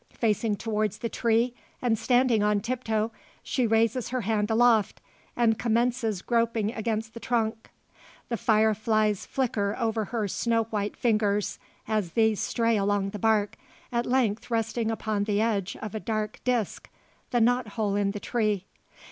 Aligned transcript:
Facing 0.17 0.55
towards 0.55 0.97
the 0.97 1.09
tree, 1.09 1.53
and 1.79 1.95
standing 1.95 2.41
on 2.41 2.59
tiptoe, 2.59 3.11
she 3.43 3.67
raises 3.67 4.09
her 4.09 4.21
hand 4.21 4.49
aloft, 4.49 4.99
and 5.37 5.59
commences 5.59 6.23
groping 6.23 6.73
against 6.73 7.13
the 7.13 7.19
trunk. 7.19 7.69
The 8.27 8.35
fire 8.35 8.73
flies 8.73 9.27
flicker 9.27 9.75
over 9.77 10.05
her 10.05 10.27
snow 10.27 10.63
white 10.63 10.97
fingers, 10.97 11.59
as 11.87 12.13
these 12.13 12.39
stray 12.41 12.77
along 12.77 13.11
the 13.11 13.19
bark, 13.19 13.57
at 13.91 14.07
length 14.07 14.49
resting 14.49 14.89
upon 14.89 15.25
the 15.25 15.39
edge 15.39 15.77
of 15.83 15.93
a 15.93 15.99
dark 15.99 16.39
disc 16.43 16.89
the 17.29 17.39
knot 17.39 17.67
hole 17.77 17.95
in 17.95 18.09
the 18.09 18.19
tree. 18.19 18.65